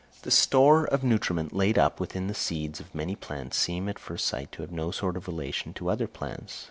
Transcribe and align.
The 0.23 0.31
store 0.31 0.85
of 0.85 1.03
nutriment 1.03 1.53
laid 1.53 1.77
up 1.77 1.99
within 1.99 2.25
the 2.25 2.33
seeds 2.33 2.79
of 2.79 2.95
many 2.95 3.15
plants 3.15 3.57
seems 3.57 3.87
at 3.89 3.99
first 3.99 4.25
sight 4.25 4.51
to 4.53 4.63
have 4.63 4.71
no 4.71 4.89
sort 4.89 5.15
of 5.15 5.27
relation 5.27 5.75
to 5.75 5.91
other 5.91 6.07
plants. 6.07 6.59